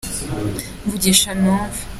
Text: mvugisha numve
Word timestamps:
mvugisha 0.85 1.31
numve 1.41 1.79